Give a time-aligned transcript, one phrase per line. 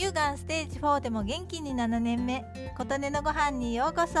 [0.00, 2.42] 乳がんステージ4でも元気に7年目
[2.74, 4.14] 琴音のご飯にようこそ。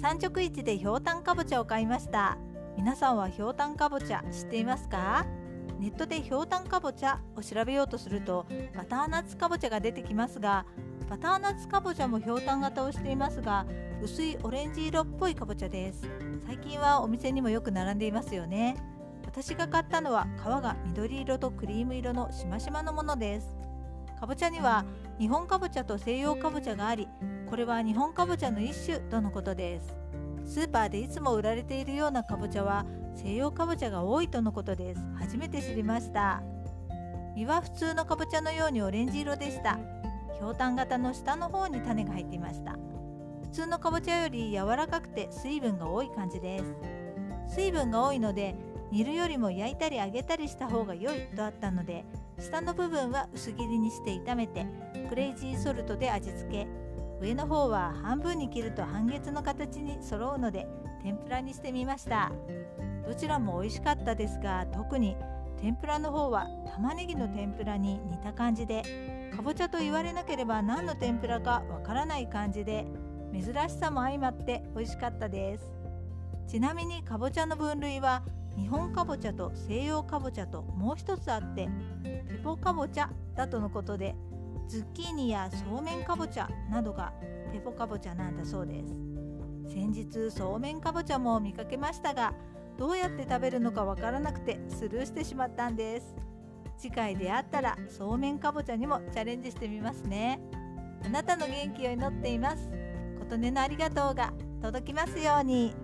[0.00, 2.38] 産直市でひょうたんかぼちゃを買いました。
[2.78, 5.26] 皆さんはひょうたんかぼちゃ知っていますか？
[5.78, 10.64] ネットでひょうたんかぼちゃを調べようとするとバターナッツかぼちゃが出てきますが
[11.10, 13.66] バターナッツかぼちゃもひょうたん型をしていますが
[14.02, 16.08] 薄いオレンジ色っぽいかぼちゃです。
[16.46, 18.78] 最近はお店にもよく並んでいますよね。
[19.26, 23.58] 私が買ったのは皮が緑色とクリーム色のしましまのものです。
[24.22, 24.84] かぼちゃには
[25.18, 27.08] 日本かぼちゃと西洋かぼちゃがあり
[27.50, 29.96] これは日本かぼちゃの一種とのことです。
[30.46, 32.86] スーパーでいつも売られているようなかぼちゃは
[33.16, 35.00] 西洋かぼちゃが多いとのことです。
[35.18, 36.40] 初めて知りました。
[37.34, 39.80] 実は普通のかぼちゃのようにオレンジ色でした。
[40.38, 42.78] ひょうたん型の下の方に種が入っていました。
[43.42, 47.56] 普通のかぼちゃより柔らかくて水分が多い感じです。
[47.56, 48.54] 水分が多いので
[48.92, 52.04] 煮るよりも焼いたり揚げたりした方が良いとあったので
[52.38, 54.66] 下の部分は薄切りにして炒めて
[55.08, 56.66] クレイジーソルトで味付け。
[57.18, 60.66] 上の方は半分に切ると半月の形に揃うので
[61.02, 62.32] 天ぷらにしてみました。
[63.06, 65.16] どちらも美味しかったですが特に
[65.58, 68.82] 天ぷらの方は玉ねぎの天ぷらに似た感じで
[69.34, 72.84] かぼちゃと言われなければ何の天ぷらかわからない感じで
[73.32, 75.72] 珍しさも相まって美味しかったです。
[76.46, 78.22] ちなみにかぼちゃの分類は
[78.56, 81.68] 日本かぼちゃと西洋かぼちゃともう一つあって
[82.02, 84.14] ペポかぼちゃだとのことで
[84.68, 87.12] ズッキーニやそうめんかぼちゃなどが
[87.52, 89.12] ペポかぼちゃなんだそうです。
[89.72, 92.34] 先日そうめんかぼちゃも見かけましたが
[92.78, 96.16] どうやって食べるのかわからなくてスルーしてしまったんです。
[96.78, 100.40] 次回出会ったらそうめんかぼちゃにもチャレンジしてみますね。
[101.04, 102.70] あなたの元気を祈っています。
[103.20, 105.74] 琴音のありがとうが届きますように。